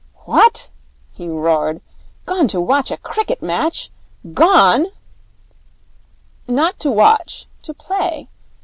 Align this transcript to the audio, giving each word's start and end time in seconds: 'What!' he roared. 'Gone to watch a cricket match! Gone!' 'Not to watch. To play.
'What!' 0.25 0.71
he 1.11 1.27
roared. 1.27 1.79
'Gone 2.25 2.47
to 2.47 2.59
watch 2.59 2.89
a 2.89 2.97
cricket 2.97 3.43
match! 3.43 3.91
Gone!' 4.33 4.87
'Not 6.47 6.79
to 6.79 6.89
watch. 6.89 7.45
To 7.61 7.71
play. 7.75 8.27